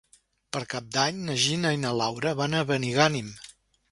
Per 0.55 0.61
Cap 0.71 0.85
d'Any 0.95 1.19
na 1.27 1.35
Gina 1.43 1.75
i 1.77 1.79
na 1.83 1.93
Laura 1.99 2.33
van 2.41 2.57
a 2.57 2.65
Benigànim. 2.73 3.29